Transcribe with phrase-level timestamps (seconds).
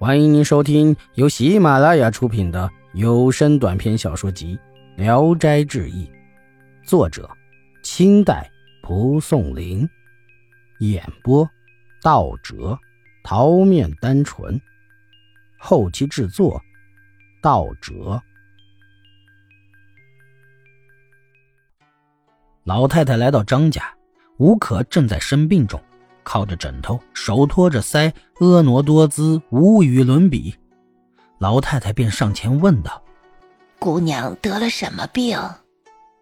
[0.00, 4.56] 欢迎您收听由喜马拉雅出品的有声短篇小说集
[4.96, 6.06] 《聊斋志异》，
[6.88, 7.28] 作者：
[7.82, 8.48] 清代
[8.80, 9.88] 蒲松龄，
[10.78, 11.50] 演播：
[12.00, 12.78] 道哲、
[13.24, 14.60] 桃面单纯，
[15.58, 16.62] 后期制作：
[17.42, 18.22] 道哲。
[22.62, 23.82] 老太太来到张家，
[24.36, 25.82] 吴可正在生病中。
[26.22, 30.54] 靠着枕头，手托着腮，婀娜多姿，无与伦比。
[31.38, 33.02] 老太太便上前问道
[33.78, 35.38] ：“姑娘得了什么病？”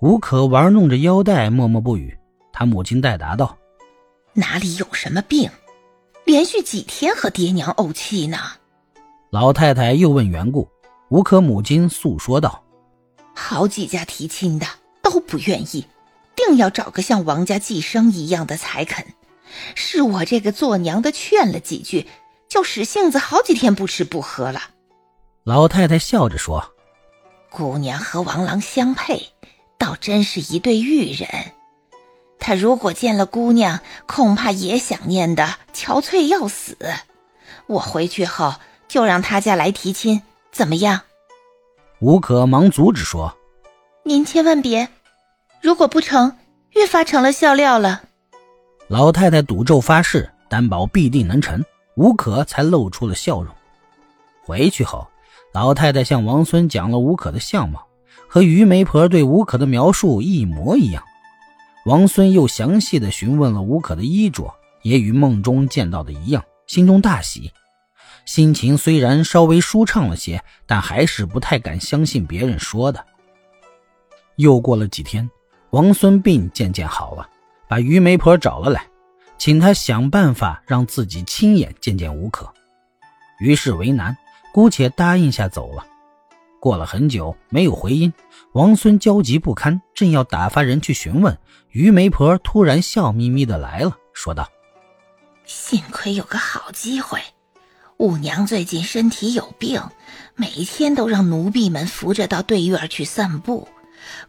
[0.00, 2.16] 吴可玩弄着腰带，默默不语。
[2.52, 3.56] 他母亲代答道
[4.32, 5.50] ：“哪里有什么病？
[6.24, 8.38] 连续几天和爹娘怄气呢。”
[9.30, 10.68] 老太太又问缘故，
[11.08, 12.62] 吴可母亲诉说道
[13.34, 14.66] ：“好几家提亲的
[15.02, 15.84] 都不愿意，
[16.34, 19.04] 定要找个像王家继生一样的才肯。”
[19.74, 22.06] 是我这个做娘的劝了几句，
[22.48, 24.60] 就使性子好几天不吃不喝了。
[25.44, 26.72] 老太太笑着说
[27.50, 29.28] ：“姑娘和王郎相配，
[29.78, 31.28] 倒真是一对玉人。
[32.38, 36.76] 他如果见了姑娘，恐怕也想念的憔悴要死。
[37.66, 38.54] 我回去后
[38.88, 41.02] 就让他家来提亲，怎么样？”
[42.00, 43.36] 吴可忙阻止说
[44.04, 44.88] ：“您千万别，
[45.60, 46.38] 如果不成，
[46.70, 48.02] 越发成了笑料了。”
[48.90, 53.54] 老太太赌咒发誓，担保必定能成，吴可才露出了笑容。
[54.42, 55.06] 回去后，
[55.54, 57.86] 老太太向王孙讲了吴可的相貌，
[58.26, 61.04] 和于媒婆对吴可的描述一模一样。
[61.86, 64.52] 王孙又详细的询问了吴可的衣着，
[64.82, 67.52] 也与梦中见到的一样，心中大喜，
[68.24, 73.06] 心情虽然稍微舒畅了些，但还是不太敢相信别人说的。
[74.34, 75.30] 又过了几天，
[75.70, 77.28] 王孙病渐渐好了。
[77.70, 78.84] 把于媒婆找了来，
[79.38, 82.52] 请他想办法让自己亲眼见见吴可。
[83.38, 84.16] 于是为难，
[84.52, 85.86] 姑且答应下走了。
[86.60, 88.12] 过了很久没有回音，
[88.54, 94.48] 王孙焦急不堪，正要打发人去询问，于媒婆突然笑眯眯的来了，说道
[95.46, 97.20] ：“幸亏有个好机会，
[97.98, 99.80] 五娘最近身体有病，
[100.34, 103.68] 每天都让奴婢们扶着到对院去散步，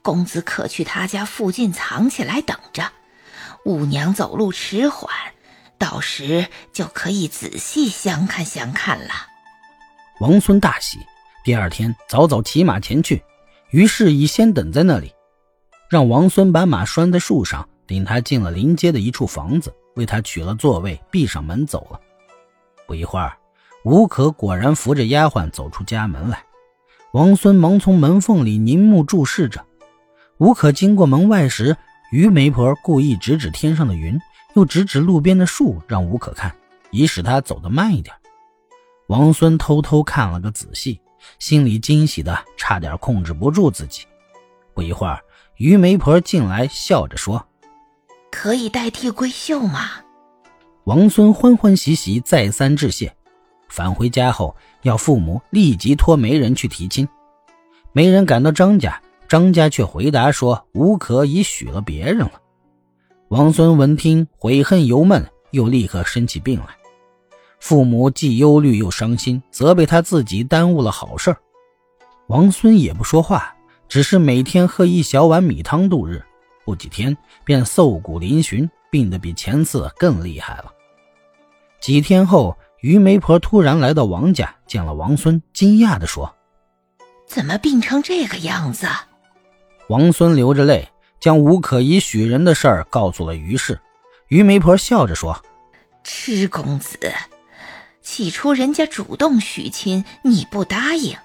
[0.03, 2.83] 公子可去他家附近藏起来等着。”
[3.63, 5.07] 五娘走路迟缓，
[5.77, 9.13] 到时就可以仔细相看相看了。
[10.19, 10.97] 王孙大喜，
[11.43, 13.23] 第二天早早骑马前去，
[13.69, 15.13] 于是已先等在那里，
[15.89, 21.99] 让王孙把马拴在树上，领他进了临街的一处房子，为他取了座位，闭上门走了。
[22.87, 23.37] 不一会儿，
[23.85, 26.43] 吴可果然扶着丫鬟走出家门来，
[27.13, 29.63] 王孙忙从门缝里凝目注视着。
[30.39, 31.77] 吴可经过门外时。
[32.11, 34.19] 于媒婆故意指指天上的云，
[34.53, 36.53] 又指指路边的树，让吴可看，
[36.91, 38.13] 以使他走得慢一点。
[39.07, 40.99] 王孙偷偷看了个仔细，
[41.39, 44.03] 心里惊喜的差点控制不住自己。
[44.73, 45.21] 不一会儿，
[45.55, 47.47] 于媒婆进来，笑着说
[48.29, 49.89] ：“可以代替闺秀吗？”
[50.83, 53.15] 王孙欢欢喜喜，再三致谢。
[53.69, 57.07] 返回家后，要父母立即托媒人去提亲。
[57.93, 59.01] 媒人赶到张家。
[59.31, 62.33] 张家却回答说：“吴可已许了别人了。”
[63.31, 66.75] 王孙闻听，悔恨犹闷，又立刻生起病来。
[67.57, 71.33] 父母既忧虑又伤心，责备他自己耽误了好事
[72.27, 73.55] 王孙也不说话，
[73.87, 76.21] 只是每天喝一小碗米汤度日。
[76.65, 77.15] 不几天，
[77.45, 80.65] 便瘦骨嶙峋，病得比前次更厉害了。
[81.79, 86.35] 几天后，于媒婆突然来到王家，见了王孙，惊讶地说
[87.25, 88.85] ：“怎么病成这个样子？”
[89.91, 90.87] 王孙流着泪，
[91.19, 93.77] 将吴可怡许人的事儿告诉了于氏。
[94.29, 95.43] 于媒婆笑着说
[96.01, 96.97] ：“痴公子，
[98.01, 101.17] 起初人家主动许亲，你不答应；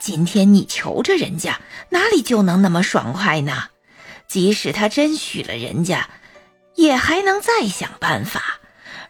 [0.00, 1.60] 今天你求着人家，
[1.90, 3.64] 哪里就能那么爽快呢？
[4.26, 6.08] 即使他真许了人家，
[6.76, 8.60] 也还能再想办法。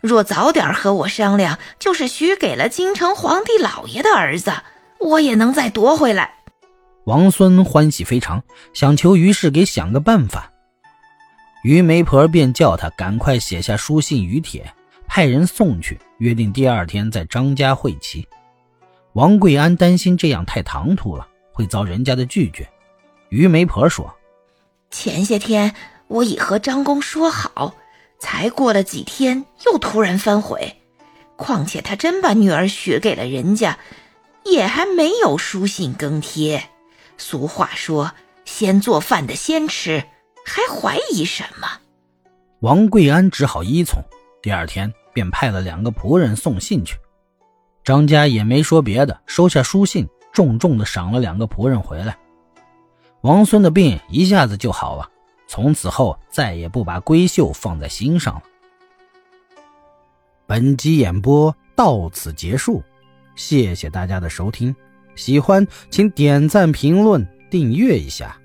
[0.00, 4.52] 若早点和我商量，就是许给了京城皇帝老爷的儿子，
[4.98, 6.34] 我也能再夺回来。”
[7.06, 8.42] 王孙欢喜非常，
[8.72, 10.50] 想求于氏给想个办法。
[11.62, 14.68] 于媒婆便叫他赶快写下书信与帖，
[15.06, 18.26] 派人送去，约定第二天在张家会齐。
[19.12, 22.68] 王贵安担心这样太唐突了，会遭人家的拒绝。
[23.28, 24.12] 于媒婆说
[24.90, 25.72] ：“前些天
[26.08, 27.72] 我已和张公说好，
[28.18, 30.74] 才过了几天，又突然反悔。
[31.36, 33.78] 况且他真把女儿许给了人家，
[34.44, 36.64] 也还没有书信更贴。”
[37.18, 38.12] 俗话说
[38.44, 40.04] ：“先做饭的先吃，
[40.44, 41.68] 还怀疑什么？”
[42.60, 44.02] 王贵安只好依从。
[44.42, 46.96] 第二天便派了两个仆人送信去。
[47.82, 52.16] 张家也没说别的，收下书信，重重的赏了两个仆人回来。
[53.22, 55.08] 王孙的病一下子就好了，
[55.48, 58.42] 从此后再也不把闺秀放在心上了。
[60.46, 62.82] 本集演播到此结束，
[63.34, 64.74] 谢谢大家的收听，
[65.16, 68.36] 喜欢请点赞、评论、订阅一下。